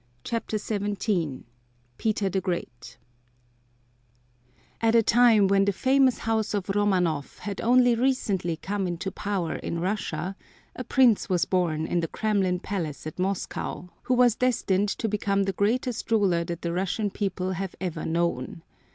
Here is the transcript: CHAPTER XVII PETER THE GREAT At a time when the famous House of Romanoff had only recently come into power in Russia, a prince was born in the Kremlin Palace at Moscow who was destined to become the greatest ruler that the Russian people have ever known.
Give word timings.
CHAPTER 0.23 0.57
XVII 0.57 1.43
PETER 1.99 2.27
THE 2.29 2.41
GREAT 2.41 2.97
At 4.81 4.95
a 4.95 5.03
time 5.03 5.45
when 5.47 5.65
the 5.65 5.71
famous 5.71 6.17
House 6.17 6.55
of 6.55 6.69
Romanoff 6.69 7.37
had 7.37 7.61
only 7.61 7.93
recently 7.93 8.57
come 8.57 8.87
into 8.87 9.11
power 9.11 9.57
in 9.57 9.79
Russia, 9.79 10.35
a 10.75 10.83
prince 10.83 11.29
was 11.29 11.45
born 11.45 11.85
in 11.85 11.99
the 11.99 12.07
Kremlin 12.07 12.61
Palace 12.61 13.05
at 13.05 13.19
Moscow 13.19 13.89
who 14.01 14.15
was 14.15 14.35
destined 14.37 14.89
to 14.89 15.07
become 15.07 15.43
the 15.43 15.53
greatest 15.53 16.09
ruler 16.09 16.43
that 16.45 16.63
the 16.63 16.73
Russian 16.73 17.11
people 17.11 17.51
have 17.51 17.75
ever 17.79 18.03
known. 18.03 18.63